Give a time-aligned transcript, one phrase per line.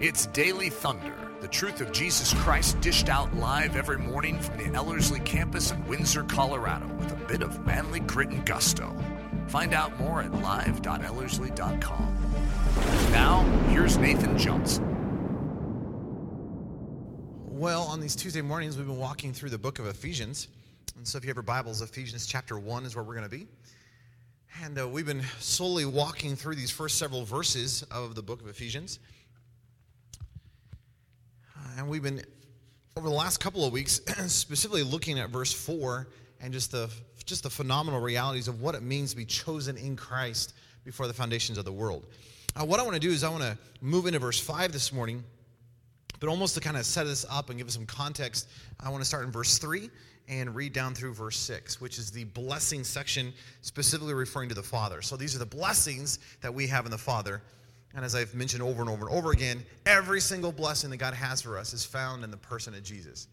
[0.00, 4.72] It's Daily Thunder, the truth of Jesus Christ dished out live every morning from the
[4.72, 8.94] Ellerslie campus in Windsor, Colorado, with a bit of manly grit and gusto.
[9.48, 13.10] Find out more at live.ellerslie.com.
[13.10, 14.84] Now, here's Nathan Johnson.
[17.48, 20.46] Well, on these Tuesday mornings, we've been walking through the book of Ephesians.
[20.96, 23.36] And so, if you have your Bibles, Ephesians chapter 1 is where we're going to
[23.36, 23.48] be.
[24.62, 28.46] And uh, we've been slowly walking through these first several verses of the book of
[28.46, 29.00] Ephesians.
[31.78, 32.20] And we've been,
[32.96, 36.08] over the last couple of weeks, specifically looking at verse 4
[36.40, 36.90] and just the,
[37.24, 40.54] just the phenomenal realities of what it means to be chosen in Christ
[40.84, 42.04] before the foundations of the world.
[42.56, 44.92] Uh, what I want to do is I want to move into verse 5 this
[44.92, 45.22] morning,
[46.18, 48.48] but almost to kind of set this up and give us some context,
[48.80, 49.88] I want to start in verse 3
[50.26, 53.32] and read down through verse 6, which is the blessing section,
[53.62, 55.00] specifically referring to the Father.
[55.00, 57.40] So these are the blessings that we have in the Father.
[57.94, 61.14] And as I've mentioned over and over and over again, every single blessing that God
[61.14, 63.28] has for us is found in the person of Jesus.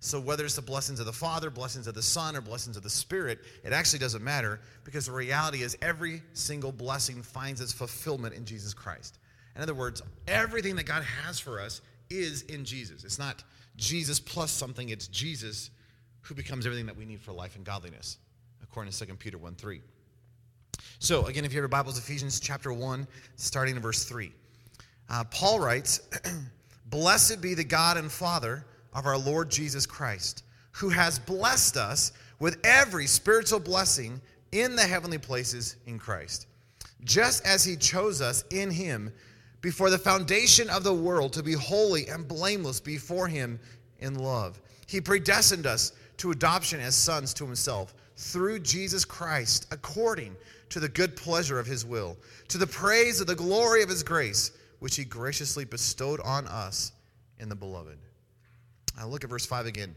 [0.00, 2.82] So whether it's the blessings of the Father, blessings of the Son, or blessings of
[2.82, 7.72] the Spirit, it actually doesn't matter because the reality is every single blessing finds its
[7.72, 9.18] fulfillment in Jesus Christ.
[9.56, 11.80] In other words, everything that God has for us
[12.10, 13.02] is in Jesus.
[13.02, 13.42] It's not
[13.76, 15.70] Jesus plus something, it's Jesus
[16.20, 18.18] who becomes everything that we need for life and godliness,
[18.62, 19.80] according to 2 Peter 1 3.
[20.98, 24.32] So, again, if you have your Bibles, Ephesians chapter 1, starting in verse 3.
[25.08, 26.00] Uh, Paul writes,
[26.86, 32.12] Blessed be the God and Father of our Lord Jesus Christ, who has blessed us
[32.40, 34.20] with every spiritual blessing
[34.52, 36.46] in the heavenly places in Christ,
[37.04, 39.12] just as he chose us in him
[39.60, 43.58] before the foundation of the world to be holy and blameless before him
[44.00, 44.60] in love.
[44.86, 50.34] He predestined us to adoption as sons to himself through Jesus Christ, according
[50.70, 52.16] to the good pleasure of his will,
[52.48, 56.92] to the praise of the glory of his grace, which he graciously bestowed on us
[57.38, 57.98] in the beloved.
[58.96, 59.94] Now look at verse 5 again.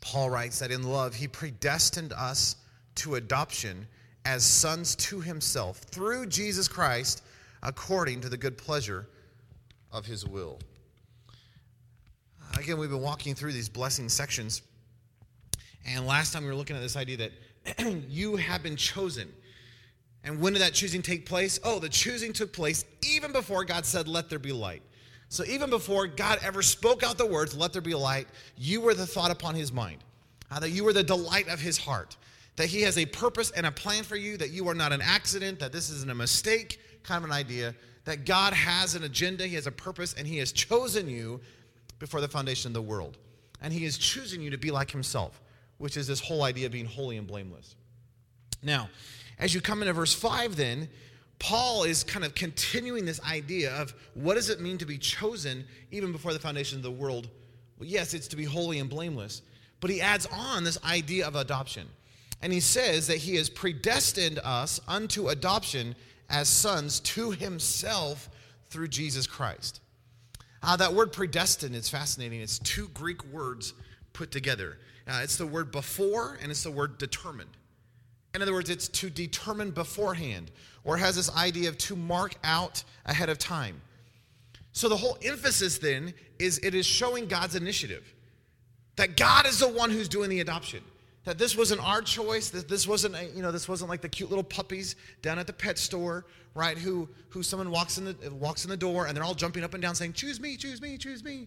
[0.00, 2.56] Paul writes that in love, he predestined us
[2.96, 3.86] to adoption
[4.24, 7.22] as sons to himself through Jesus Christ,
[7.62, 9.06] according to the good pleasure
[9.92, 10.58] of his will.
[12.58, 14.62] Again, we've been walking through these blessing sections.
[15.86, 17.32] And last time we were looking at this idea that
[18.08, 19.28] you have been chosen.
[20.24, 21.60] And when did that choosing take place?
[21.62, 24.82] Oh, the choosing took place even before God said, Let there be light.
[25.28, 28.26] So even before God ever spoke out the words, Let there be light,
[28.56, 29.98] you were the thought upon his mind,
[30.50, 32.16] uh, that you were the delight of his heart,
[32.56, 35.02] that he has a purpose and a plan for you, that you are not an
[35.02, 37.74] accident, that this isn't a mistake, kind of an idea,
[38.06, 41.40] that God has an agenda, he has a purpose, and he has chosen you
[41.98, 43.18] before the foundation of the world.
[43.60, 45.40] And he is choosing you to be like himself,
[45.78, 47.76] which is this whole idea of being holy and blameless.
[48.62, 48.88] Now,
[49.38, 50.88] as you come into verse 5, then,
[51.38, 55.64] Paul is kind of continuing this idea of what does it mean to be chosen
[55.90, 57.28] even before the foundation of the world?
[57.78, 59.42] Well, yes, it's to be holy and blameless,
[59.80, 61.88] but he adds on this idea of adoption.
[62.40, 65.94] And he says that he has predestined us unto adoption
[66.30, 68.28] as sons to himself
[68.70, 69.80] through Jesus Christ.
[70.62, 72.40] Uh, that word predestined is fascinating.
[72.40, 73.74] It's two Greek words
[74.12, 74.78] put together.
[75.06, 77.50] Uh, it's the word before and it's the word determined.
[78.34, 80.50] In other words, it's to determine beforehand,
[80.82, 83.80] or has this idea of to mark out ahead of time.
[84.72, 88.12] So the whole emphasis then is it is showing God's initiative.
[88.96, 90.82] That God is the one who's doing the adoption.
[91.24, 94.28] That this wasn't our choice, that this wasn't, you know, this wasn't like the cute
[94.28, 96.76] little puppies down at the pet store, right?
[96.76, 99.74] Who who someone walks in the walks in the door and they're all jumping up
[99.74, 101.46] and down saying, choose me, choose me, choose me.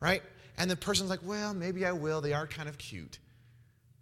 [0.00, 0.22] Right?
[0.58, 2.20] And the person's like, well, maybe I will.
[2.20, 3.18] They are kind of cute.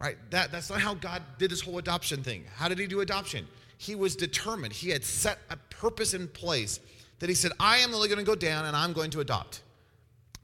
[0.04, 0.18] Right?
[0.32, 2.44] That, that's not how God did this whole adoption thing.
[2.56, 3.48] How did he do adoption?
[3.78, 4.74] He was determined.
[4.74, 6.78] He had set a purpose in place
[7.20, 9.62] that he said, I am really going to go down and I'm going to adopt.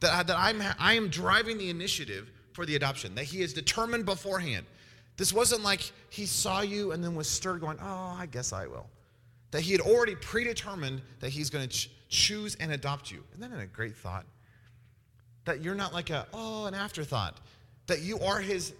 [0.00, 4.06] That, that I'm, I am driving the initiative for the adoption, that he is determined
[4.06, 4.64] beforehand.
[5.18, 8.66] This wasn't like he saw you and then was stirred going, oh, I guess I
[8.66, 8.86] will.
[9.50, 13.22] That he had already predetermined that he's going to ch- choose and adopt you.
[13.36, 14.24] Isn't that a great thought?
[15.44, 17.36] That you're not like a, oh, an afterthought.
[17.88, 18.72] That you are his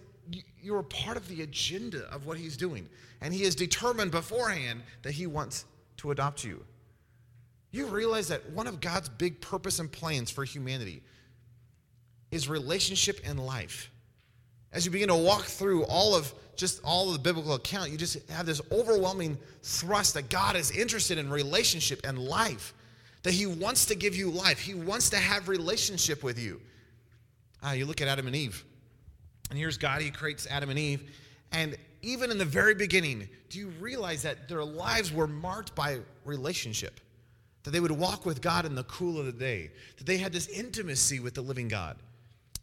[0.61, 2.87] you're part of the agenda of what he's doing.
[3.21, 5.65] And he has determined beforehand that he wants
[5.97, 6.63] to adopt you.
[7.71, 11.01] You realize that one of God's big purpose and plans for humanity
[12.31, 13.89] is relationship and life.
[14.73, 17.97] As you begin to walk through all of just all of the biblical account, you
[17.97, 22.73] just have this overwhelming thrust that God is interested in relationship and life.
[23.23, 24.59] That he wants to give you life.
[24.59, 26.61] He wants to have relationship with you.
[27.61, 28.63] Ah, you look at Adam and Eve.
[29.51, 31.11] And here's God, He creates Adam and Eve.
[31.51, 35.99] And even in the very beginning, do you realize that their lives were marked by
[36.25, 36.99] relationship?
[37.63, 40.33] that they would walk with God in the cool of the day, that they had
[40.33, 41.97] this intimacy with the living God.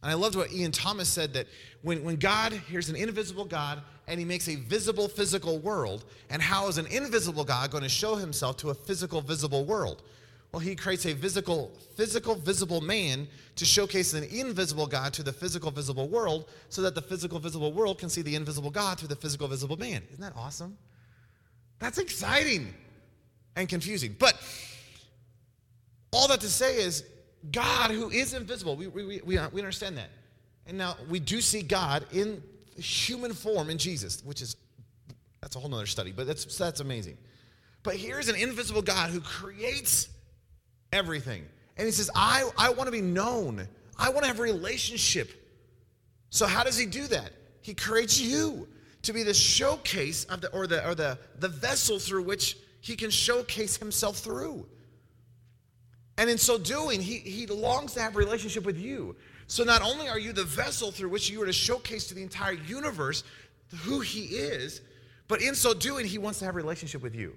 [0.03, 1.47] And I loved what Ian Thomas said that
[1.83, 6.41] when, when God, here's an invisible God, and he makes a visible physical world, and
[6.41, 10.03] how is an invisible God going to show himself to a physical, visible world?
[10.53, 15.33] Well, he creates a physical, physical, visible man to showcase an invisible God to the
[15.33, 19.09] physical, visible world, so that the physical, visible world can see the invisible God through
[19.09, 20.03] the physical, visible man.
[20.11, 20.79] Isn't that awesome?
[21.81, 22.73] That's exciting
[23.57, 24.17] and confusing.
[24.19, 24.41] But
[26.13, 27.05] all that to say is,
[27.53, 30.11] God, who is invisible, we, we, we, we uh, understand that.
[30.67, 32.43] And now we do see God in
[32.77, 34.57] human form in Jesus, which is,
[35.41, 37.19] that's a whole nother study, but that's, that's amazing.
[37.83, 40.09] But here's an invisible God who creates
[40.93, 41.45] everything.
[41.77, 43.67] And he says, I, I want to be known.
[43.99, 45.31] I want to have a relationship.
[46.31, 47.31] So how does he do that?
[47.63, 48.69] He creates you
[49.03, 52.97] to be the showcase of the or the or the, the vessel through which he
[52.97, 54.67] can showcase himself through.
[56.17, 59.15] And in so doing, he, he longs to have relationship with you.
[59.47, 62.23] So not only are you the vessel through which you are to showcase to the
[62.23, 63.23] entire universe
[63.83, 64.81] who he is,
[65.29, 67.37] but in so doing, he wants to have relationship with you.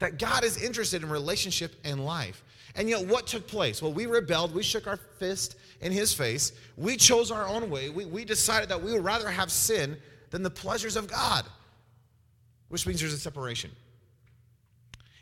[0.00, 2.42] That God is interested in relationship and life.
[2.76, 3.82] And yet, what took place?
[3.82, 4.54] Well, we rebelled.
[4.54, 6.52] We shook our fist in his face.
[6.76, 7.88] We chose our own way.
[7.88, 9.96] We, we decided that we would rather have sin
[10.30, 11.44] than the pleasures of God,
[12.68, 13.70] which means there's a separation.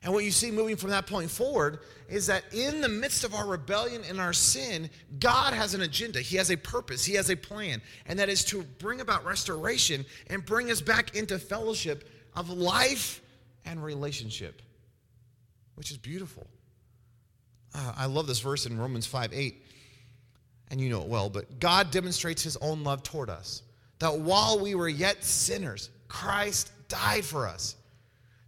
[0.02, 3.34] And what you see moving from that point forward is that in the midst of
[3.34, 4.88] our rebellion and our sin,
[5.18, 6.20] God has an agenda.
[6.20, 7.04] He has a purpose.
[7.04, 7.82] He has a plan.
[8.06, 13.20] And that is to bring about restoration and bring us back into fellowship of life
[13.64, 14.62] and relationship,
[15.74, 16.46] which is beautiful.
[17.76, 19.62] Uh, I love this verse in Romans 5 8,
[20.70, 23.62] and you know it well, but God demonstrates his own love toward us.
[23.98, 27.76] That while we were yet sinners, Christ died for us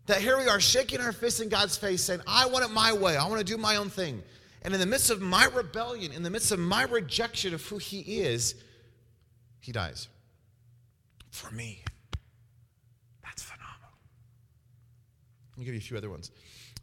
[0.08, 2.94] that here we are shaking our fists in God's face saying, I want it my
[2.94, 3.16] way.
[3.16, 4.22] I want to do my own thing.
[4.62, 7.76] And in the midst of my rebellion, in the midst of my rejection of who
[7.76, 8.54] He is,
[9.60, 10.08] He dies.
[11.30, 11.82] For me.
[13.22, 13.90] That's phenomenal.
[15.52, 16.30] Let me give you a few other ones.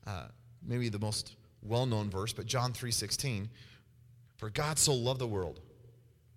[0.06, 0.28] Uh,
[0.64, 1.36] maybe the most
[1.68, 3.50] well known verse, but John 3:16,
[4.38, 5.60] For God so loved the world.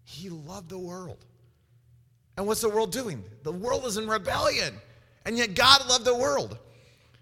[0.05, 1.25] He loved the world.
[2.37, 3.25] And what's the world doing?
[3.43, 4.75] The world is in rebellion.
[5.27, 6.57] And yet God loved the world.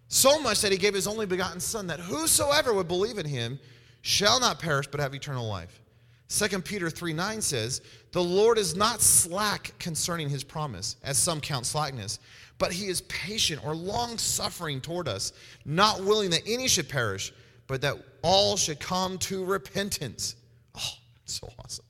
[0.08, 3.58] So much that he gave his only begotten Son, that whosoever would believe in him
[4.02, 5.80] shall not perish but have eternal life.
[6.28, 7.80] 2 Peter 3 9 says,
[8.12, 12.18] The Lord is not slack concerning his promise, as some count slackness,
[12.58, 15.32] but he is patient or long suffering toward us,
[15.64, 17.32] not willing that any should perish,
[17.66, 20.36] but that all should come to repentance.
[20.74, 21.84] Oh, so awesome.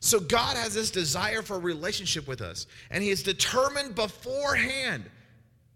[0.00, 5.04] So God has this desire for a relationship with us, and he is determined beforehand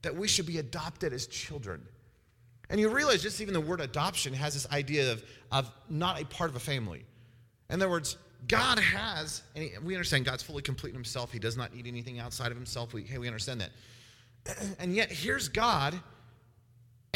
[0.03, 1.81] that we should be adopted as children.
[2.69, 5.23] And you realize just even the word adoption has this idea of,
[5.53, 7.05] of not a part of a family.
[7.71, 8.17] In other words,
[8.49, 11.33] God has, and we understand God's fully complete in himself.
[11.33, 12.93] He does not need anything outside of himself.
[12.93, 13.71] We, hey, we understand that.
[14.79, 15.99] And yet, here's God,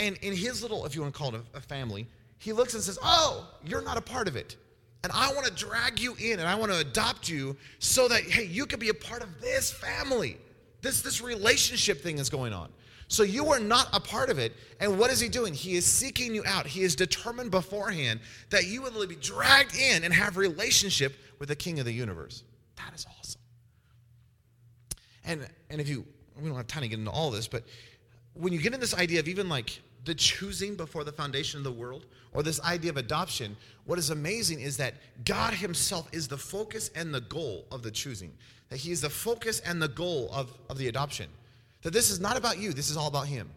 [0.00, 2.06] and in his little, if you want to call it a, a family,
[2.38, 4.56] he looks and says, Oh, you're not a part of it.
[5.02, 8.22] And I want to drag you in and I want to adopt you so that,
[8.22, 10.38] hey, you could be a part of this family.
[10.82, 12.70] This, this relationship thing is going on.
[13.08, 14.54] So you are not a part of it.
[14.78, 15.52] And what is he doing?
[15.52, 16.66] He is seeking you out.
[16.66, 18.20] He is determined beforehand
[18.50, 22.44] that you will be dragged in and have relationship with the king of the universe.
[22.76, 23.40] That is awesome.
[25.24, 26.06] And and if you
[26.40, 27.64] we don't have time to get into all this, but
[28.34, 31.64] when you get in this idea of even like the choosing before the foundation of
[31.64, 36.28] the world, or this idea of adoption, what is amazing is that God Himself is
[36.28, 38.32] the focus and the goal of the choosing.
[38.68, 41.28] That He is the focus and the goal of, of the adoption.
[41.82, 43.50] That this is not about you, this is all about Him.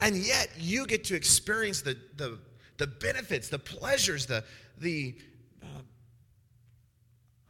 [0.00, 2.38] And yet, you get to experience the, the,
[2.76, 4.44] the benefits, the pleasures, the,
[4.78, 5.16] the
[5.62, 5.66] uh,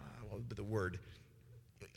[0.01, 0.99] uh, what would be the word?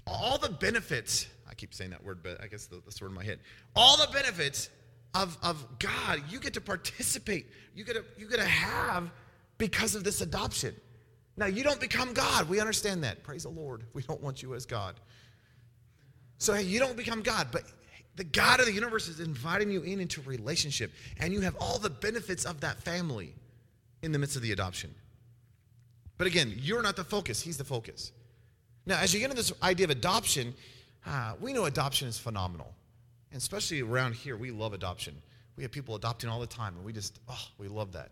[0.06, 1.28] All the benefits.
[1.50, 3.40] I keep saying that word, but I guess the, that's the word in my head.
[3.76, 4.70] All the benefits
[5.14, 7.48] of, of God, you get to participate.
[7.76, 9.10] You get to, you get to have
[9.58, 10.76] because of this adoption.
[11.38, 12.50] Now, you don't become God.
[12.50, 13.24] We understand that.
[13.24, 13.84] Praise the Lord.
[13.94, 14.96] We don't want you as God.
[16.38, 17.64] So, hey, you don't become God, but
[18.16, 21.78] the God of the universe is inviting you in into relationship, and you have all
[21.78, 23.34] the benefits of that family
[24.02, 24.94] in the midst of the adoption.
[26.18, 28.12] But again, you're not the focus, He's the focus.
[28.86, 30.54] Now, as you get into this idea of adoption,
[31.06, 32.74] uh, we know adoption is phenomenal.
[33.32, 35.16] And especially around here, we love adoption.
[35.56, 38.12] We have people adopting all the time, and we just, oh, we love that.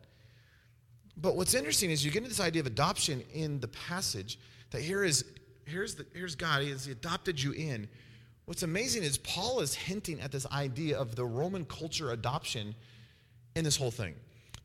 [1.17, 4.39] But what's interesting is you get into this idea of adoption in the passage
[4.71, 5.25] that here is
[5.65, 7.87] here's the here's God, He has adopted you in.
[8.45, 12.73] What's amazing is Paul is hinting at this idea of the Roman culture adoption
[13.55, 14.15] in this whole thing.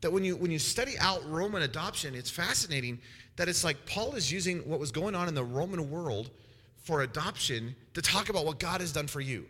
[0.01, 2.99] that when you when you study out Roman adoption, it's fascinating
[3.35, 6.29] that it's like Paul is using what was going on in the Roman world
[6.77, 9.45] for adoption to talk about what God has done for you.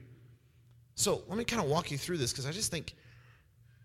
[0.95, 2.95] So let me kind of walk you through this because I just think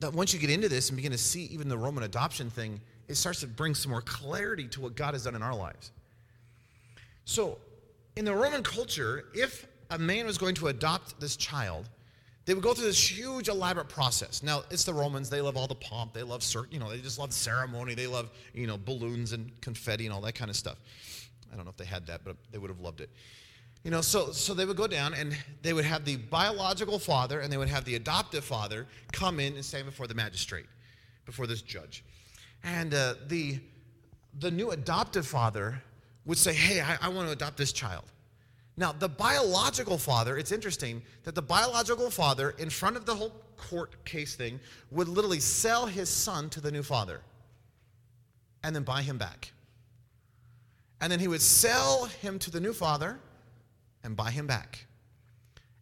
[0.00, 2.80] that once you get into this and begin to see even the Roman adoption thing,
[3.08, 5.90] it starts to bring some more clarity to what God has done in our lives.
[7.24, 7.58] So,
[8.14, 11.88] in the Roman culture, if a man was going to adopt this child,
[12.44, 14.42] they would go through this huge, elaborate process.
[14.42, 17.18] Now, it's the Romans; they love all the pomp, they love, you know, they just
[17.18, 20.78] love ceremony, they love, you know, balloons and confetti and all that kind of stuff.
[21.52, 23.10] I don't know if they had that, but they would have loved it.
[23.86, 27.38] You know, so so they would go down and they would have the biological father
[27.38, 30.66] and they would have the adoptive father come in and stand before the magistrate,
[31.24, 32.02] before this judge,
[32.64, 33.60] and uh, the
[34.40, 35.80] the new adoptive father
[36.24, 38.06] would say, "Hey, I, I want to adopt this child."
[38.76, 43.40] Now, the biological father, it's interesting that the biological father, in front of the whole
[43.56, 44.58] court case thing,
[44.90, 47.20] would literally sell his son to the new father
[48.64, 49.52] and then buy him back.
[51.00, 53.20] And then he would sell him to the new father
[54.06, 54.86] and buy him back.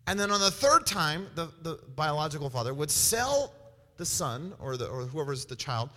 [0.08, 3.54] And then on the third time, the, the biological father would sell
[3.96, 5.90] the son or, the, or whoever's the child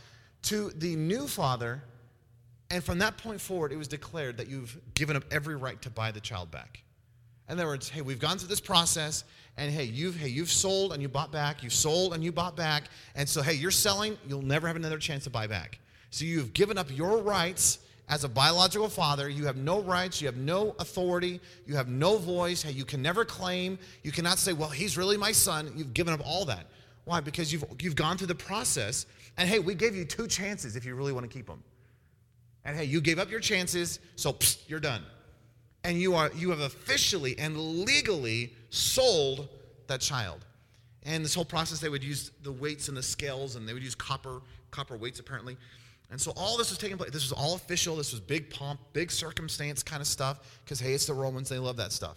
[0.43, 1.81] to the new father.
[2.69, 5.89] And from that point forward, it was declared that you've given up every right to
[5.89, 6.83] buy the child back.
[7.49, 9.23] In other words, hey, we've gone through this process,
[9.55, 12.57] and hey, you've hey, you've sold and you bought back, you've sold and you bought
[12.57, 12.83] back,
[13.15, 15.79] and so hey, you're selling, you'll never have another chance to buy back.
[16.09, 19.29] So you've given up your rights as a biological father.
[19.29, 22.65] You have no rights, you have no authority, you have no voice.
[22.65, 25.71] You can never claim, you cannot say, well, he's really my son.
[25.75, 26.67] You've given up all that.
[27.05, 27.19] Why?
[27.21, 29.05] Because you've you've gone through the process,
[29.37, 31.63] and hey, we gave you two chances if you really want to keep them.
[32.65, 35.03] And hey, you gave up your chances, so psst, you're done
[35.87, 39.47] and you are you have officially and legally sold
[39.87, 40.45] that child.
[41.03, 43.83] And this whole process, they would use the weights and the scales, and they would
[43.83, 45.55] use copper copper weights apparently.
[46.09, 47.11] And so all this was taking place.
[47.11, 47.95] This was all official.
[47.97, 50.59] This was big pomp, big circumstance kind of stuff.
[50.63, 52.15] Because hey, it's the Romans; they love that stuff.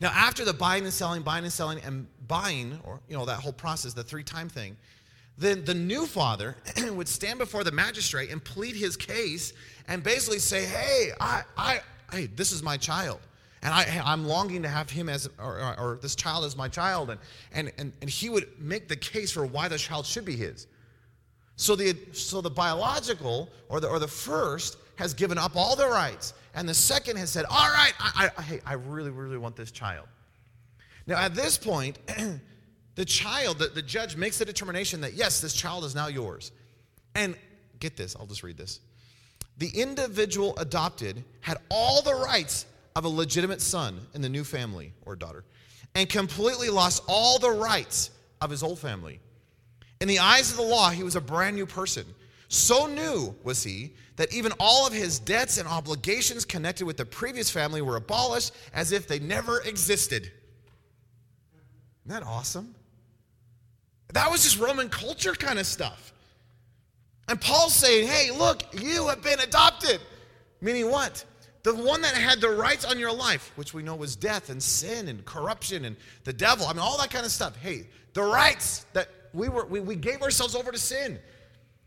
[0.00, 3.40] Now, after the buying and selling, buying and selling, and buying, or you know that
[3.40, 4.76] whole process, the three-time thing,
[5.38, 6.56] then the new father
[6.90, 9.54] would stand before the magistrate and plead his case
[9.88, 11.80] and basically say, "Hey, I, I,
[12.12, 13.20] hey, this is my child.
[13.62, 16.68] And I, I'm longing to have him as, or, or, or this child as my
[16.68, 17.10] child.
[17.10, 17.20] And,
[17.52, 20.66] and, and, and he would make the case for why the child should be his.
[21.56, 25.90] So the, so the biological or the, or the first has given up all their
[25.90, 26.34] rights.
[26.54, 29.70] And the second has said, all right, I, I, hey, I really, really want this
[29.70, 30.06] child.
[31.06, 31.98] Now, at this point,
[32.94, 36.52] the child, the, the judge makes the determination that, yes, this child is now yours.
[37.14, 37.36] And
[37.80, 38.80] get this, I'll just read this
[39.58, 42.66] the individual adopted had all the rights
[42.96, 45.44] of a legitimate son in the new family or daughter
[45.94, 49.20] and completely lost all the rights of his old family.
[50.02, 52.04] In the eyes of the law, he was a brand new person.
[52.48, 57.06] So new was he that even all of his debts and obligations connected with the
[57.06, 60.24] previous family were abolished as if they never existed.
[60.24, 60.32] Isn't
[62.06, 62.74] that awesome?
[64.12, 66.12] That was just Roman culture kind of stuff.
[67.28, 70.00] And Paul's saying, hey, look, you have been adopted.
[70.60, 71.24] Meaning what?
[71.62, 74.60] The one that had the rights on your life, which we know was death and
[74.60, 75.94] sin and corruption and
[76.24, 76.66] the devil.
[76.66, 77.54] I mean, all that kind of stuff.
[77.54, 81.18] Hey, the rights that we were, we, we gave ourselves over to sin.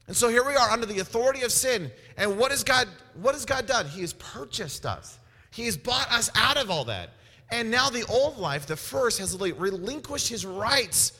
[0.07, 1.91] And so here we are under the authority of sin.
[2.17, 3.87] And what has God, what has God done?
[3.87, 5.19] He has purchased us.
[5.51, 7.11] He has bought us out of all that.
[7.49, 11.13] And now the old life, the first, has relinquished his rights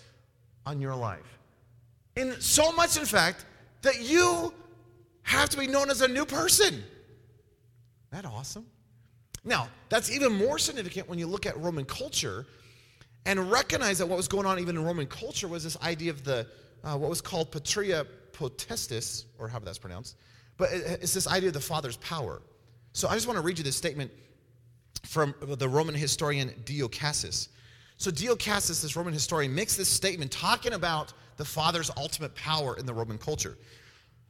[0.66, 1.40] on your life.
[2.16, 3.46] And so much, in fact,
[3.82, 4.54] that you
[5.24, 6.74] have to be known as a new person.
[6.74, 6.84] Isn't
[8.12, 8.66] that awesome?
[9.44, 12.46] Now, that's even more significant when you look at Roman culture
[13.26, 16.24] and recognize that what was going on even in Roman culture was this idea of
[16.24, 16.48] the
[16.84, 20.18] uh, what was called patria potestas, or however that's pronounced.
[20.58, 22.42] But it's this idea of the father's power.
[22.94, 24.12] So I just want to read you this statement
[25.04, 27.50] from the Roman historian Dio Cassius.
[27.98, 32.78] So Dio Cassius, this Roman historian, makes this statement talking about the father's ultimate power
[32.78, 33.58] in the Roman culture.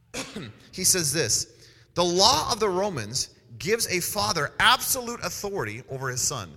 [0.72, 6.20] he says this The law of the Romans gives a father absolute authority over his
[6.20, 6.50] son,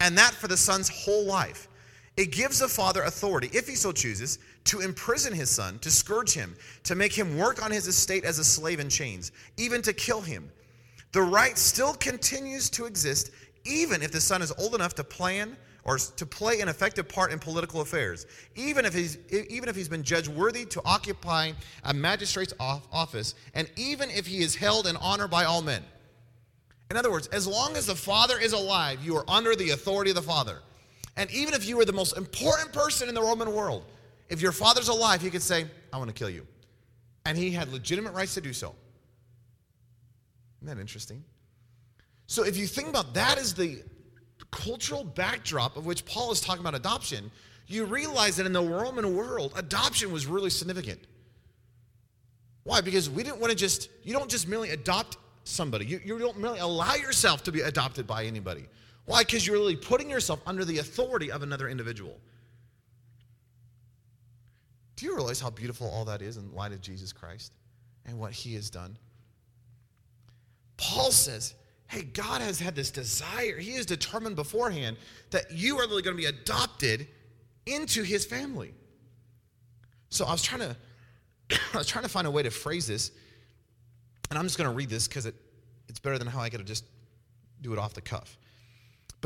[0.00, 1.68] and that for the son's whole life.
[2.16, 6.32] It gives the father authority, if he so chooses, to imprison his son, to scourge
[6.32, 9.92] him, to make him work on his estate as a slave in chains, even to
[9.92, 10.50] kill him.
[11.12, 13.32] The right still continues to exist,
[13.64, 17.32] even if the son is old enough to plan or to play an effective part
[17.32, 21.52] in political affairs, even if he's, even if he's been judged worthy to occupy
[21.84, 25.82] a magistrate's office, and even if he is held in honor by all men.
[26.90, 30.10] In other words, as long as the Father is alive, you are under the authority
[30.10, 30.60] of the Father.
[31.16, 33.84] And even if you were the most important person in the Roman world,
[34.28, 36.46] if your father's alive, he could say, I want to kill you.
[37.24, 38.74] And he had legitimate rights to do so.
[40.62, 41.24] Isn't that interesting?
[42.26, 43.82] So if you think about that as the
[44.50, 47.30] cultural backdrop of which Paul is talking about adoption,
[47.66, 51.00] you realize that in the Roman world, adoption was really significant.
[52.64, 52.80] Why?
[52.80, 55.86] Because we didn't want to just, you don't just merely adopt somebody.
[55.86, 58.66] You, you don't merely allow yourself to be adopted by anybody.
[59.06, 59.22] Why?
[59.22, 62.18] Because you're really putting yourself under the authority of another individual.
[64.96, 67.52] Do you realize how beautiful all that is in light of Jesus Christ
[68.04, 68.96] and what he has done?
[70.76, 71.54] Paul says,
[71.88, 73.58] hey, God has had this desire.
[73.58, 74.96] He has determined beforehand
[75.30, 77.06] that you are really going to be adopted
[77.66, 78.74] into his family.
[80.10, 80.76] So I was trying to
[81.74, 83.12] I was trying to find a way to phrase this,
[84.30, 85.34] and I'm just going to read this because it,
[85.88, 86.84] it's better than how I could have just
[87.60, 88.38] do it off the cuff.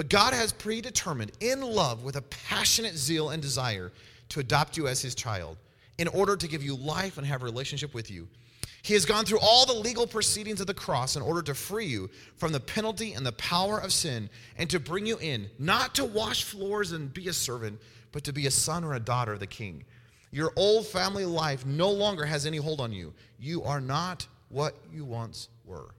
[0.00, 3.92] But God has predetermined in love with a passionate zeal and desire
[4.30, 5.58] to adopt you as his child
[5.98, 8.26] in order to give you life and have a relationship with you.
[8.80, 11.84] He has gone through all the legal proceedings of the cross in order to free
[11.84, 15.94] you from the penalty and the power of sin and to bring you in, not
[15.96, 17.78] to wash floors and be a servant,
[18.10, 19.84] but to be a son or a daughter of the king.
[20.30, 23.12] Your old family life no longer has any hold on you.
[23.38, 25.90] You are not what you once were.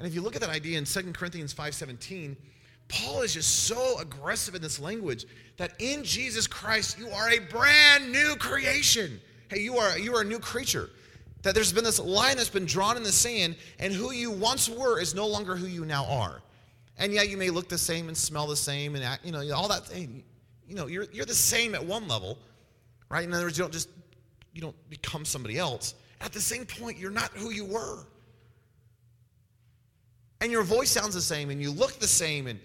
[0.00, 2.34] And if you look at that idea in 2 Corinthians 5:17,
[2.88, 5.26] Paul is just so aggressive in this language
[5.58, 9.20] that in Jesus Christ you are a brand new creation.
[9.48, 10.88] Hey, you are you are a new creature.
[11.42, 14.70] That there's been this line that's been drawn in the sand, and who you once
[14.70, 16.40] were is no longer who you now are.
[16.96, 19.54] And yeah, you may look the same and smell the same, and act, you know
[19.54, 19.86] all that.
[19.86, 20.24] Thing.
[20.66, 22.38] You know, you're you're the same at one level,
[23.10, 23.24] right?
[23.24, 23.90] In other words, you don't just
[24.54, 25.94] you don't become somebody else.
[26.22, 28.06] At the same point, you're not who you were.
[30.40, 32.58] And your voice sounds the same, and you look the same, and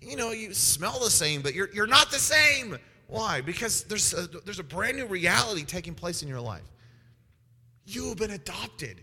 [0.00, 2.78] you know you smell the same, but you're you're not the same.
[3.06, 3.40] Why?
[3.40, 6.62] Because there's a, there's a brand new reality taking place in your life.
[7.84, 9.00] You have been adopted.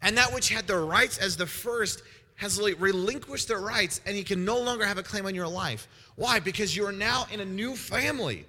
[0.00, 2.02] And that which had the rights as the first
[2.36, 5.88] has relinquished their rights and he can no longer have a claim on your life.
[6.16, 6.40] Why?
[6.40, 8.46] Because you are now in a new family.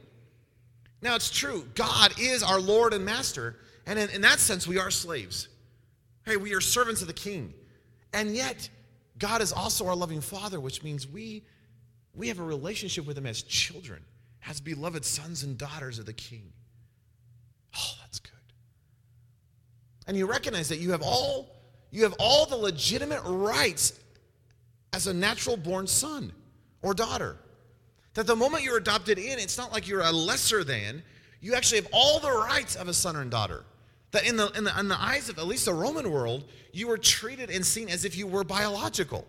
[1.01, 3.57] Now, it's true, God is our Lord and Master.
[3.85, 5.49] And in, in that sense, we are slaves.
[6.25, 7.53] Hey, we are servants of the King.
[8.13, 8.69] And yet,
[9.17, 11.43] God is also our loving Father, which means we,
[12.13, 14.03] we have a relationship with Him as children,
[14.47, 16.53] as beloved sons and daughters of the King.
[17.75, 18.31] Oh, that's good.
[20.07, 21.49] And you recognize that you have all
[21.91, 23.99] you have all the legitimate rights
[24.93, 26.33] as a natural born son
[26.81, 27.37] or daughter.
[28.15, 31.03] That the moment you're adopted in it's not like you're a lesser than
[31.39, 33.63] you actually have all the rights of a son or daughter
[34.13, 36.87] that in the, in the in the eyes of at least the roman world you
[36.87, 39.27] were treated and seen as if you were biological.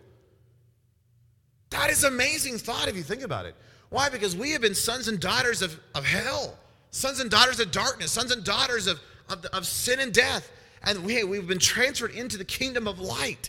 [1.70, 3.56] That is amazing thought if you think about it.
[3.90, 4.08] Why?
[4.08, 6.56] Because we have been sons and daughters of, of hell
[6.90, 10.50] sons and daughters of darkness sons and daughters of, of, of sin and death.
[10.82, 13.48] And we, we've been transferred into the kingdom of light,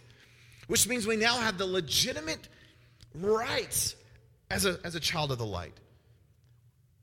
[0.68, 2.48] which means we now have the legitimate
[3.14, 3.96] rights
[4.50, 5.74] as a, as a child of the light.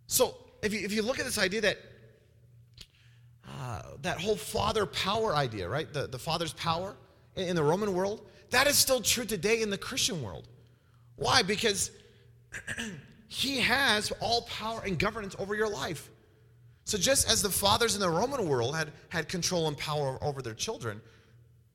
[0.07, 1.79] So if you, if you look at this idea that
[3.61, 5.93] uh, that whole father power idea, right?
[5.93, 6.97] The, the father's power
[7.37, 10.49] in, in the Roman world, that is still true today in the Christian world.
[11.17, 11.43] Why?
[11.43, 11.91] Because
[13.29, 16.11] he has all power and governance over your life.
[16.85, 20.43] So just as the fathers in the Roman world had, had control and power over
[20.43, 21.01] their children,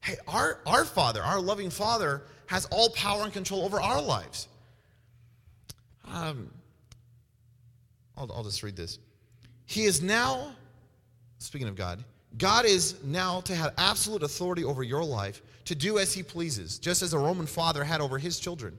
[0.01, 4.47] hey, our, our Father, our loving Father, has all power and control over our lives.
[6.11, 6.49] Um,
[8.17, 8.99] I'll, I'll just read this.
[9.65, 10.55] He is now,
[11.39, 12.03] speaking of God,
[12.37, 16.77] God is now to have absolute authority over your life to do as he pleases,
[16.77, 18.77] just as a Roman father had over his children,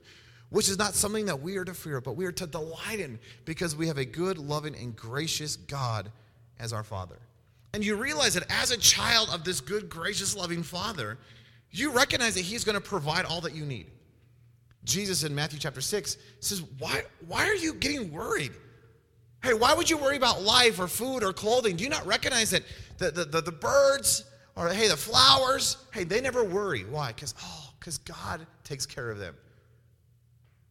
[0.49, 3.19] which is not something that we are to fear, but we are to delight in
[3.45, 6.11] because we have a good, loving, and gracious God
[6.59, 7.17] as our Father.
[7.73, 11.17] And you realize that as a child of this good, gracious, loving Father,
[11.71, 13.87] you recognize that He's going to provide all that you need.
[14.85, 18.51] Jesus in Matthew chapter 6 says, Why, why are you getting worried?
[19.43, 21.75] Hey, why would you worry about life or food or clothing?
[21.75, 22.63] Do you not recognize that
[22.97, 24.25] the, the, the, the birds
[24.55, 26.83] or, hey, the flowers, hey, they never worry.
[26.83, 27.13] Why?
[27.13, 29.35] Because, oh, because God takes care of them.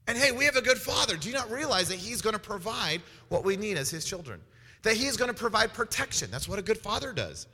[0.06, 1.16] And hey, we have a good father.
[1.16, 4.40] Do you not realize that he's going to provide what we need as his children?
[4.82, 6.30] that He is going to provide protection.
[6.30, 7.46] That's what a good father does.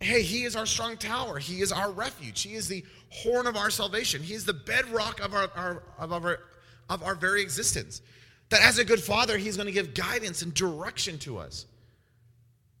[0.00, 1.38] Hey, He is our strong tower.
[1.38, 2.42] He is our refuge.
[2.42, 4.22] He is the horn of our salvation.
[4.22, 6.40] He is the bedrock of our, our, of our,
[6.88, 8.02] of our very existence.
[8.50, 11.66] That as a good father, He's going to give guidance and direction to us.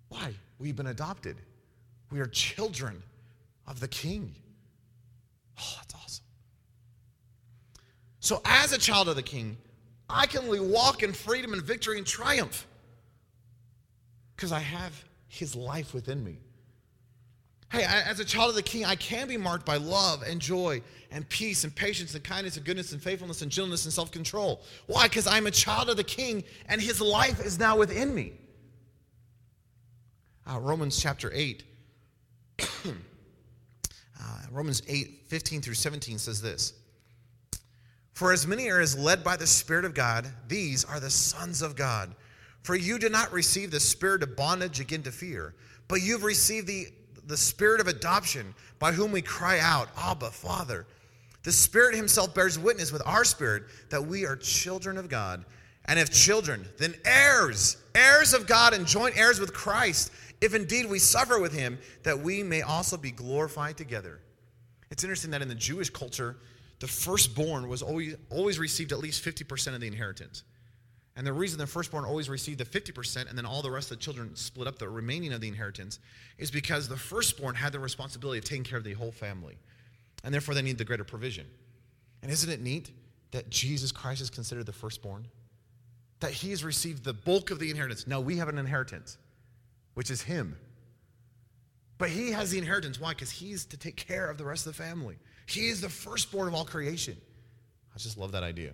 [0.08, 0.34] Why?
[0.58, 1.36] We've been adopted.
[2.10, 3.02] We are children
[3.66, 4.34] of the King.
[5.58, 6.24] Oh, that's awesome.
[8.20, 9.56] So, as a child of the King,
[10.08, 12.66] I can only walk in freedom and victory and triumph
[14.34, 16.38] because I have his life within me.
[17.70, 20.40] Hey, I, as a child of the king, I can be marked by love and
[20.40, 24.10] joy and peace and patience and kindness and goodness and faithfulness and gentleness and self
[24.12, 24.62] control.
[24.86, 25.04] Why?
[25.04, 28.34] Because I'm a child of the king and his life is now within me.
[30.48, 31.64] Uh, Romans chapter 8.
[32.60, 32.92] uh,
[34.52, 36.72] Romans 8, 15 through 17 says this
[38.12, 41.62] For as many are as led by the Spirit of God, these are the sons
[41.62, 42.14] of God.
[42.62, 45.54] For you did not receive the spirit of bondage again to fear,
[45.86, 46.88] but you've received the
[47.26, 50.86] the spirit of adoption by whom we cry out, Abba, Father.
[51.42, 55.44] The Spirit Himself bears witness with our spirit that we are children of God.
[55.84, 60.10] And if children, then heirs, heirs of God and joint heirs with Christ,
[60.40, 64.20] if indeed we suffer with Him, that we may also be glorified together.
[64.90, 66.36] It's interesting that in the Jewish culture,
[66.80, 70.42] the firstborn was always, always received at least 50% of the inheritance.
[71.16, 73.98] And the reason the firstborn always received the 50% and then all the rest of
[73.98, 75.98] the children split up the remaining of the inheritance
[76.36, 79.56] is because the firstborn had the responsibility of taking care of the whole family.
[80.24, 81.46] And therefore, they need the greater provision.
[82.22, 82.90] And isn't it neat
[83.30, 85.26] that Jesus Christ is considered the firstborn?
[86.20, 88.06] That he has received the bulk of the inheritance.
[88.06, 89.16] Now, we have an inheritance,
[89.94, 90.56] which is him.
[91.98, 93.00] But he has the inheritance.
[93.00, 93.10] Why?
[93.10, 95.16] Because he's to take care of the rest of the family.
[95.46, 97.16] He is the firstborn of all creation.
[97.94, 98.72] I just love that idea.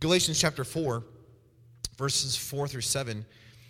[0.00, 1.04] Galatians chapter 4
[1.96, 3.24] verses 4 through 7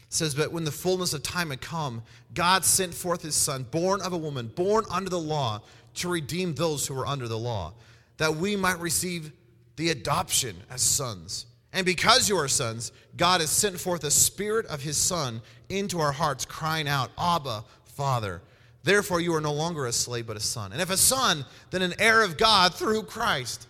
[0.08, 4.00] says, But when the fullness of time had come, God sent forth his son, born
[4.00, 5.62] of a woman, born under the law,
[5.94, 7.72] to redeem those who were under the law,
[8.16, 9.32] that we might receive
[9.76, 11.46] the adoption as sons.
[11.72, 16.00] And because you are sons, God has sent forth the Spirit of His Son into
[16.00, 18.40] our hearts, crying out, Abba, Father.
[18.84, 20.70] Therefore, you are no longer a slave, but a son.
[20.72, 23.66] And if a son, then an heir of God through Christ.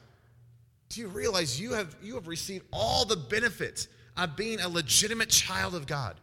[0.88, 5.28] Do you realize you have, you have received all the benefits of being a legitimate
[5.28, 6.16] child of God.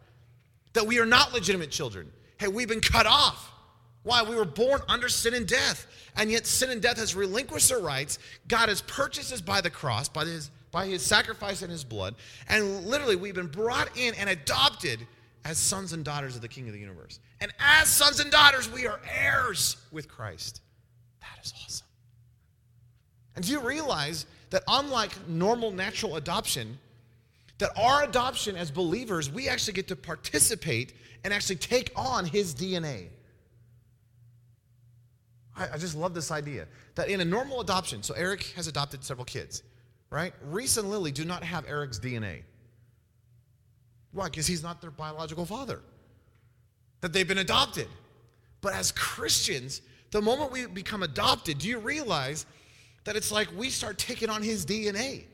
[0.74, 2.12] That we are not legitimate children.
[2.40, 3.52] Hey, we've been cut off.
[4.04, 4.24] Why?
[4.24, 5.86] We were born under sin and death.
[6.16, 8.20] And yet sin and death has relinquished our rights.
[8.48, 12.16] God has purchased us by the cross, by his, by his sacrifice and his blood.
[12.50, 15.00] And literally, we've been brought in and adopted
[15.46, 17.20] as sons and daughters of the King of the universe.
[17.40, 20.62] And as sons and daughters, we are heirs with Christ.
[21.22, 21.88] That is awesome.
[23.36, 26.78] And do you realize that unlike normal natural adoption,
[27.62, 30.94] that our adoption as believers, we actually get to participate
[31.24, 33.10] and actually take on his DNA.
[35.56, 39.04] I, I, just love this idea that in a normal adoption, so Eric has adopted
[39.04, 39.62] several kids,
[40.10, 40.34] right?
[40.44, 42.42] Reese and Lily do not have Eric's DNA.
[44.12, 44.26] Why?
[44.26, 45.82] Because he's not their biological father,
[47.02, 47.88] that they've been adopted.
[48.62, 52.48] But as Christians, the moment we become adopted, do you realize
[53.04, 55.26] that it's like we start taking on his DNA?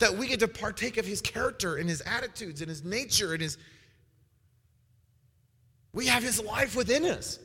[0.00, 3.40] That we get to partake of his character and his attitudes and his nature and
[3.40, 3.56] his.
[5.92, 7.38] We have his life within us,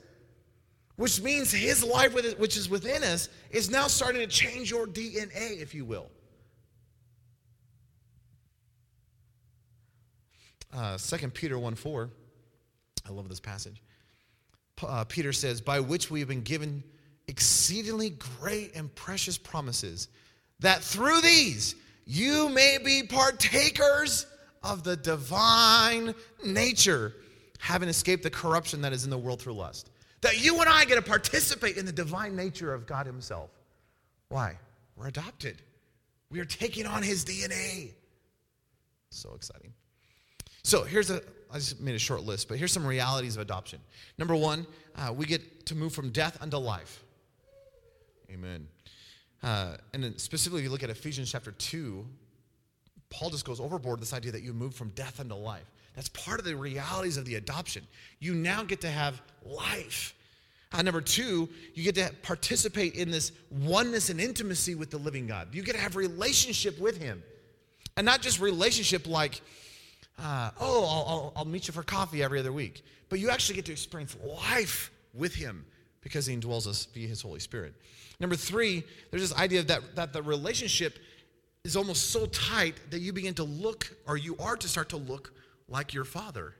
[0.96, 5.62] which means his life, which is within us, is now starting to change your DNA,
[5.62, 6.10] if you will.
[10.74, 12.10] Uh, 2 Peter 1 4,
[13.08, 13.82] I love this passage.
[14.82, 16.84] Uh, Peter says, By which we have been given
[17.28, 20.08] exceedingly great and precious promises,
[20.60, 24.28] that through these you may be partakers
[24.64, 26.14] of the divine
[26.44, 27.14] nature,
[27.60, 29.90] having escaped the corruption that is in the world through lust.
[30.22, 33.50] That you and I get to participate in the divine nature of God Himself.
[34.30, 34.58] Why?
[34.96, 35.62] We're adopted.
[36.32, 37.92] We are taking on His DNA.
[39.10, 39.74] So exciting.
[40.64, 43.80] So here's a, I just made a short list, but here's some realities of adoption.
[44.18, 44.66] Number one,
[44.96, 47.04] uh, we get to move from death unto life.
[48.32, 48.68] Amen.
[49.44, 52.06] Uh, and then specifically, if you look at Ephesians chapter 2,
[53.10, 55.66] Paul just goes overboard this idea that you move from death unto life.
[55.96, 57.84] That's part of the realities of the adoption.
[58.20, 60.14] You now get to have life.
[60.74, 65.26] Uh, number two, you get to participate in this oneness and intimacy with the living
[65.26, 65.48] God.
[65.54, 67.24] You get to have relationship with Him,
[67.96, 69.42] and not just relationship like,
[70.20, 73.56] uh, oh, I'll, I'll, I'll meet you for coffee every other week, but you actually
[73.56, 75.66] get to experience life with Him
[76.06, 77.74] because He indwells us via His Holy Spirit.
[78.20, 81.00] Number three, there's this idea that, that the relationship
[81.64, 84.98] is almost so tight that you begin to look, or you are to start to
[84.98, 85.34] look
[85.68, 86.54] like your father.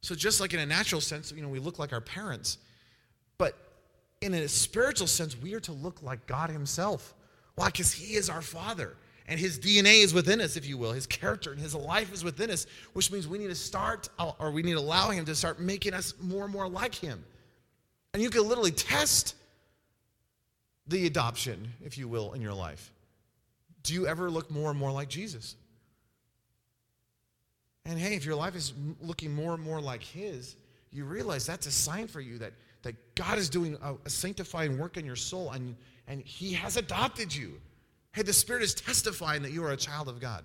[0.00, 2.58] So, just like in a natural sense, you know, we look like our parents,
[3.36, 3.56] but
[4.20, 7.14] in a spiritual sense, we are to look like God Himself.
[7.56, 7.66] Why?
[7.66, 8.94] Because He is our Father,
[9.26, 10.92] and His DNA is within us, if you will.
[10.92, 14.52] His character and His life is within us, which means we need to start, or
[14.52, 17.24] we need to allow Him to start making us more and more like Him.
[18.16, 19.34] And you can literally test
[20.86, 22.90] the adoption, if you will, in your life?
[23.82, 25.54] Do you ever look more and more like Jesus?
[27.84, 30.56] And hey, if your life is looking more and more like His,
[30.90, 34.78] you realize that's a sign for you that, that God is doing a, a sanctifying
[34.78, 35.76] work in your soul and,
[36.08, 37.60] and He has adopted you.
[38.12, 40.42] Hey, the Spirit is testifying that you are a child of God.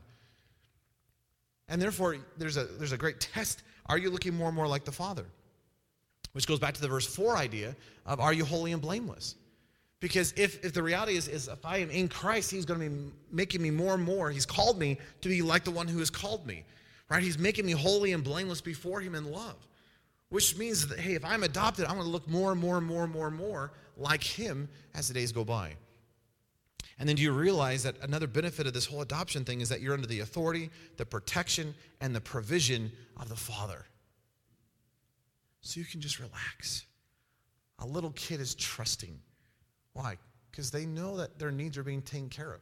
[1.69, 3.63] And therefore, there's a, there's a great test.
[3.85, 5.25] Are you looking more and more like the Father?
[6.33, 9.35] Which goes back to the verse 4 idea of are you holy and blameless?
[9.99, 12.89] Because if, if the reality is, is if I am in Christ, He's going to
[12.89, 14.31] be making me more and more.
[14.31, 16.63] He's called me to be like the one who has called me
[17.11, 17.21] right?
[17.21, 19.67] He's making me holy and blameless before Him in love,
[20.29, 22.87] which means that, hey, if I'm adopted, I'm going to look more and more and
[22.87, 25.73] more and more and more like Him as the days go by.
[26.97, 29.81] And then do you realize that another benefit of this whole adoption thing is that
[29.81, 33.85] you're under the authority, the protection, and the provision of the Father.
[35.61, 36.85] So you can just relax.
[37.79, 39.19] A little kid is trusting.
[39.93, 40.17] Why?
[40.49, 42.61] Because they know that their needs are being taken care of.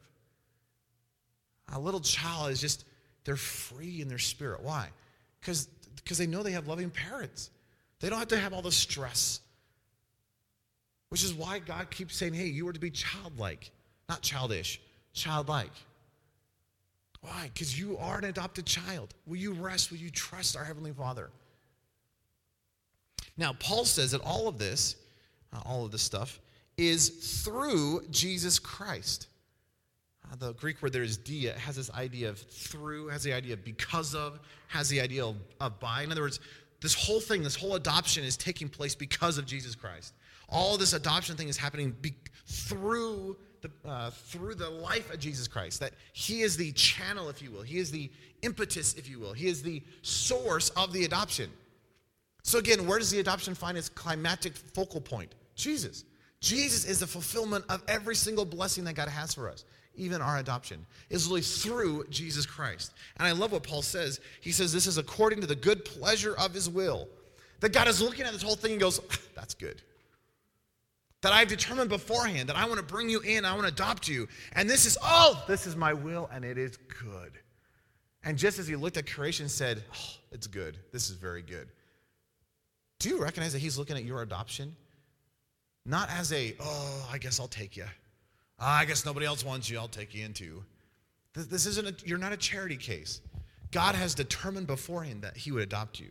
[1.72, 2.84] A little child is just
[3.24, 4.62] they're free in their spirit.
[4.62, 4.88] Why?
[5.40, 5.68] Because
[6.16, 7.50] they know they have loving parents.
[8.00, 9.40] They don't have to have all the stress.
[11.10, 13.70] Which is why God keeps saying, hey, you are to be childlike,
[14.08, 14.80] not childish,
[15.12, 15.72] childlike.
[17.20, 17.50] Why?
[17.52, 19.14] Because you are an adopted child.
[19.26, 19.90] Will you rest?
[19.90, 21.30] Will you trust our Heavenly Father?
[23.36, 24.96] Now, Paul says that all of this,
[25.52, 26.40] uh, all of this stuff,
[26.76, 29.28] is through Jesus Christ.
[30.30, 33.54] Uh, the Greek word there is dia, has this idea of through, has the idea
[33.54, 36.02] of because of, has the idea of, of by.
[36.02, 36.40] In other words,
[36.80, 40.14] this whole thing, this whole adoption is taking place because of Jesus Christ.
[40.48, 42.14] All this adoption thing is happening be,
[42.46, 45.80] through the, uh, through the life of Jesus Christ.
[45.80, 47.62] That He is the channel, if you will.
[47.62, 48.10] He is the
[48.42, 49.32] impetus, if you will.
[49.32, 51.50] He is the source of the adoption.
[52.42, 55.34] So again, where does the adoption find its climactic focal point?
[55.54, 56.04] Jesus.
[56.40, 60.38] Jesus is the fulfillment of every single blessing that God has for us even our
[60.38, 62.92] adoption, is really through Jesus Christ.
[63.18, 64.20] And I love what Paul says.
[64.40, 67.08] He says, This is according to the good pleasure of his will.
[67.60, 69.82] That God is looking at this whole thing and goes, ah, That's good.
[71.22, 74.08] That I've determined beforehand that I want to bring you in, I want to adopt
[74.08, 74.26] you.
[74.54, 77.32] And this is, oh, this is my will, and it is good.
[78.24, 81.42] And just as he looked at creation and said, oh, It's good, this is very
[81.42, 81.68] good.
[83.00, 84.76] Do you recognize that he's looking at your adoption?
[85.86, 87.86] Not as a, oh, I guess I'll take you.
[88.60, 89.78] Ah, I guess nobody else wants you.
[89.78, 90.62] I'll take you into.
[91.34, 93.22] This isn't a, you're not a charity case.
[93.70, 96.10] God has determined beforehand that He would adopt you.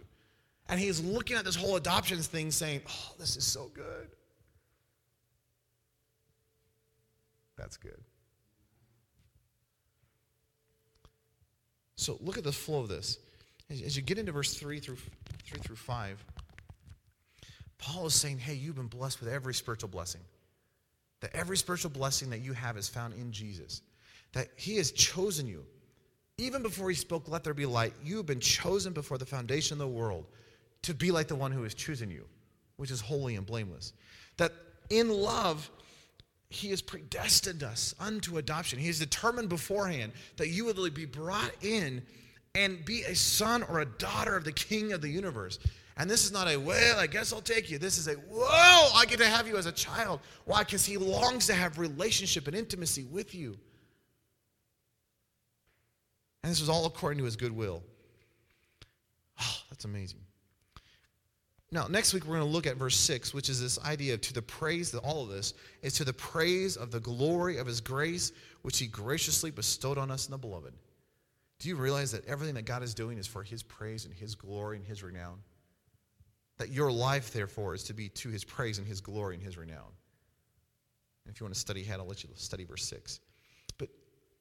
[0.68, 4.10] And He's looking at this whole adoptions thing saying, oh, this is so good.
[7.56, 8.02] That's good.
[11.98, 13.20] So look at the flow of this.
[13.70, 14.98] As you get into verse 3 through
[15.46, 16.26] 3 through 5,
[17.80, 20.22] Paul is saying, hey, you've been blessed with every spiritual blessing.
[21.22, 23.82] That every spiritual blessing that you have is found in Jesus.
[24.34, 25.66] That He has chosen you.
[26.38, 29.76] Even before He spoke, let there be light, you have been chosen before the foundation
[29.76, 30.26] of the world
[30.84, 32.26] to be like the one who has chosen you,
[32.78, 33.94] which is holy and blameless.
[34.38, 34.54] That
[34.90, 35.70] in love,
[36.50, 38.80] He has predestined us unto adoption.
[38.80, 42.02] He has determined beforehand that you would be brought in
[42.56, 45.60] and be a son or a daughter of the King of the universe.
[46.00, 47.78] And this is not a, well, I guess I'll take you.
[47.78, 50.22] This is a, whoa, I get to have you as a child.
[50.46, 50.64] Why?
[50.64, 53.58] Because he longs to have relationship and intimacy with you.
[56.42, 57.84] And this is all according to his goodwill.
[59.42, 60.22] Oh, that's amazing.
[61.70, 64.22] Now, next week we're going to look at verse 6, which is this idea of
[64.22, 67.68] to the praise, that all of this is to the praise of the glory of
[67.68, 68.32] his grace,
[68.62, 70.74] which he graciously bestowed on us in the beloved.
[71.60, 74.34] Do you realize that everything that God is doing is for his praise and his
[74.34, 75.40] glory and his renown?
[76.60, 79.58] That your life, therefore, is to be to his praise and his glory and his
[79.58, 79.92] renown.
[81.26, 83.22] And if you want to study ahead, I'll let you study verse 6.
[83.78, 83.90] But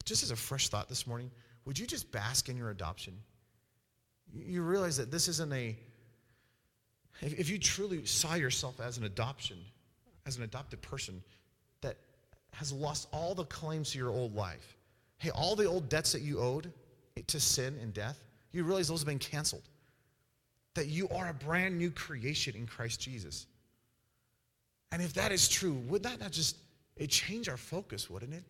[0.04, 1.30] just as a fresh thought this morning,
[1.64, 3.14] would you just bask in your adoption?
[4.32, 5.76] You realize that this isn't a,
[7.20, 9.58] if you truly saw yourself as an adoption,
[10.26, 11.22] as an adopted person
[11.82, 11.96] that
[12.52, 14.76] has lost all the claims to your old life,
[15.18, 16.72] hey, all the old debts that you owed
[17.26, 19.68] to sin and death, you realize those have been canceled
[20.78, 23.46] that you are a brand new creation in Christ Jesus.
[24.92, 26.56] And if that is true, would that not just
[26.96, 28.44] it change our focus, wouldn't it?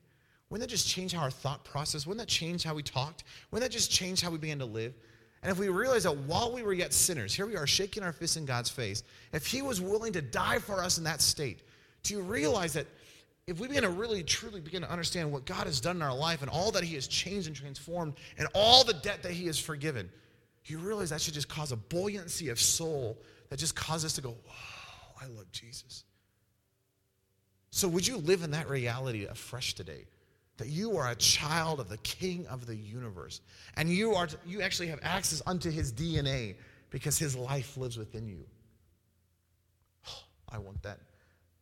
[0.50, 2.06] Wouldn't that just change how our thought process?
[2.06, 3.24] Wouldn't that change how we talked?
[3.50, 4.94] Wouldn't that just change how we began to live?
[5.42, 8.12] And if we realize that while we were yet sinners, here we are shaking our
[8.12, 11.62] fists in God's face, if He was willing to die for us in that state,
[12.02, 12.86] do you realize that
[13.46, 16.14] if we begin to really truly begin to understand what God has done in our
[16.14, 19.46] life and all that He has changed and transformed and all the debt that He
[19.46, 20.10] has forgiven,
[20.70, 23.18] you realize that should just cause a buoyancy of soul
[23.50, 26.04] that just causes us to go, wow, I love Jesus.
[27.70, 30.06] So would you live in that reality afresh today?
[30.58, 33.40] that you are a child of the King of the universe.
[33.76, 36.56] And you, are, you actually have access unto his DNA
[36.90, 38.44] because his life lives within you.
[40.48, 40.98] I want that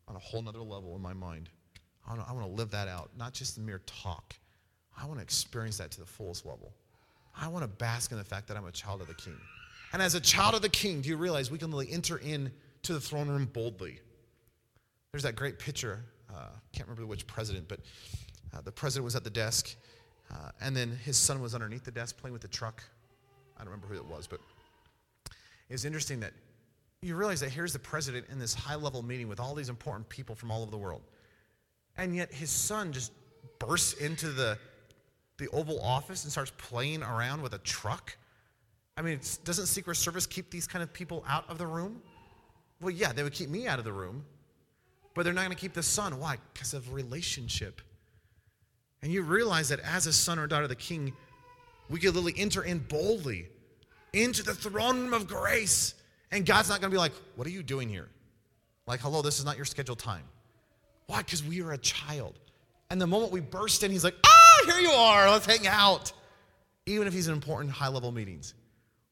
[0.08, 1.50] on a whole nother level in my mind.
[2.08, 4.34] I want to live that out, not just the mere talk.
[4.96, 6.72] I want to experience that to the fullest level.
[7.38, 9.36] I want to bask in the fact that I'm a child of the King.
[9.92, 12.50] And as a child of the King, do you realize we can really enter in
[12.82, 13.98] to the throne room boldly?
[15.12, 16.04] There's that great picture.
[16.30, 17.80] I uh, can't remember which president, but
[18.54, 19.76] uh, the president was at the desk,
[20.30, 22.82] uh, and then his son was underneath the desk playing with the truck.
[23.56, 24.40] I don't remember who it was, but
[25.68, 26.32] it's interesting that
[27.02, 30.08] you realize that here's the president in this high level meeting with all these important
[30.08, 31.02] people from all over the world.
[31.96, 33.12] And yet his son just
[33.58, 34.58] bursts into the,
[35.38, 38.16] the Oval Office and starts playing around with a truck.
[38.96, 42.00] I mean, doesn't Secret Service keep these kind of people out of the room?
[42.80, 44.24] Well, yeah, they would keep me out of the room,
[45.14, 46.18] but they're not going to keep the son.
[46.18, 46.36] Why?
[46.52, 47.80] Because of relationship.
[49.02, 51.12] And you realize that as a son or daughter of the king,
[51.88, 53.48] we could literally enter in boldly
[54.12, 55.94] into the throne room of grace.
[56.32, 58.08] And God's not going to be like, What are you doing here?
[58.86, 60.24] Like, hello, this is not your scheduled time.
[61.06, 61.18] Why?
[61.18, 62.38] Because we are a child.
[62.90, 65.30] And the moment we burst in, he's like, Ah, here you are.
[65.30, 66.12] Let's hang out.
[66.86, 68.54] Even if he's in important high level meetings.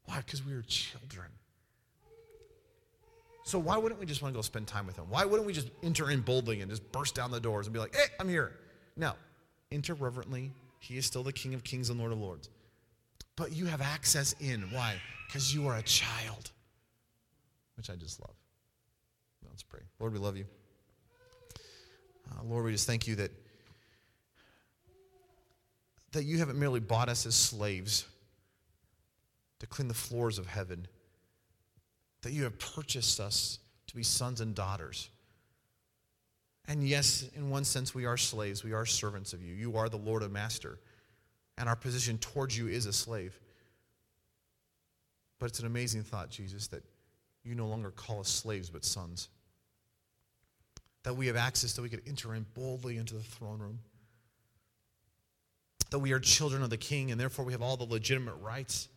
[0.04, 0.18] Why?
[0.18, 1.28] Because we are children.
[3.44, 5.04] So why wouldn't we just want to go spend time with him?
[5.10, 7.80] Why wouldn't we just enter in boldly and just burst down the doors and be
[7.80, 8.52] like, hey, I'm here?
[8.96, 9.12] No.
[9.70, 10.52] Enter reverently.
[10.78, 12.48] He is still the King of Kings and Lord of Lords.
[13.36, 14.62] But you have access in.
[14.70, 14.94] Why?
[15.26, 16.52] Because you are a child,
[17.76, 18.34] which I just love.
[19.48, 19.80] Let's pray.
[19.98, 20.46] Lord, we love you.
[22.30, 23.30] Uh, Lord, we just thank you that,
[26.14, 28.06] that you haven't merely bought us as slaves
[29.60, 30.86] to clean the floors of heaven,
[32.22, 35.10] that you have purchased us to be sons and daughters.
[36.66, 38.64] And yes, in one sense, we are slaves.
[38.64, 39.54] We are servants of you.
[39.54, 40.78] You are the Lord and Master
[41.56, 43.38] and our position towards you is a slave.
[45.38, 46.82] But it's an amazing thought, Jesus, that
[47.42, 49.28] you no longer call us slaves but sons.
[51.02, 53.78] That we have access, that we could enter in boldly into the throne room.
[55.94, 58.88] That we are children of the king, and therefore we have all the legitimate rights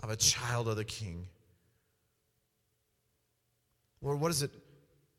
[0.00, 1.26] of a child of the king.
[4.00, 4.50] Lord, what is it?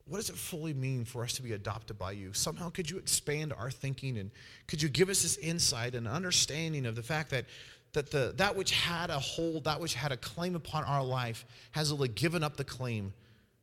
[0.08, 2.34] what does it fully mean for us to be adopted by you?
[2.34, 4.32] Somehow, could you expand our thinking and
[4.66, 7.46] could you give us this insight and understanding of the fact that,
[7.94, 11.46] that the, that which had a hold, that which had a claim upon our life,
[11.70, 13.14] has really given up the claim?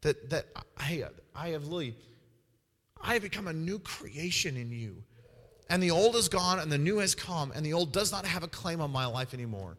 [0.03, 0.47] That, that
[0.79, 1.97] I, I have really,
[3.01, 5.03] I have become a new creation in you.
[5.73, 8.27] And the old is gone and the new has come, and the old does not
[8.27, 9.79] have a claim on my life anymore.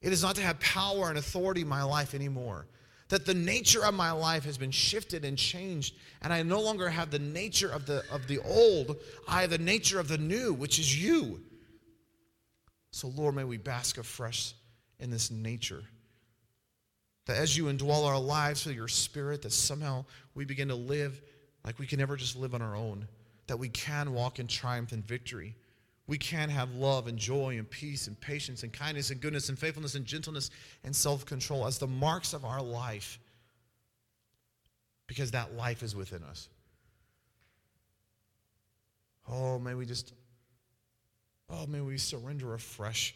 [0.00, 2.68] It is not to have power and authority in my life anymore.
[3.08, 6.88] That the nature of my life has been shifted and changed and i no longer
[6.88, 8.96] have the nature of the of the old.
[9.26, 11.40] I have the nature of the new which is you.
[12.92, 14.54] So lord may we bask afresh
[15.00, 15.82] in this nature.
[17.26, 20.04] That as you indwell our lives with your spirit that somehow
[20.36, 21.20] we begin to live
[21.64, 23.08] like we can never just live on our own
[23.48, 25.56] that we can walk in triumph and victory
[26.08, 29.58] we can have love and joy and peace and patience and kindness and goodness and
[29.58, 30.50] faithfulness and gentleness
[30.82, 33.20] and self control as the marks of our life
[35.06, 36.48] because that life is within us.
[39.30, 40.14] Oh, may we just,
[41.50, 43.14] oh, may we surrender afresh.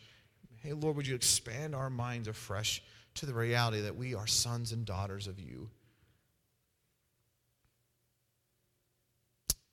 [0.63, 2.83] Hey, Lord, would you expand our minds afresh
[3.15, 5.71] to the reality that we are sons and daughters of you?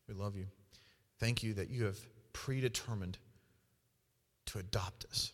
[0.09, 0.47] We love you.
[1.19, 1.99] Thank you that you have
[2.33, 3.19] predetermined
[4.47, 5.33] to adopt us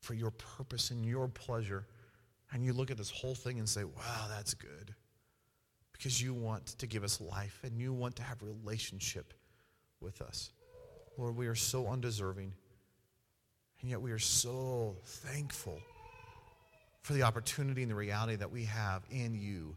[0.00, 1.86] for your purpose and your pleasure.
[2.52, 4.94] And you look at this whole thing and say, wow, that's good.
[5.92, 9.34] Because you want to give us life and you want to have relationship
[10.00, 10.52] with us.
[11.18, 12.52] Lord, we are so undeserving.
[13.80, 15.78] And yet we are so thankful
[17.02, 19.76] for the opportunity and the reality that we have in you.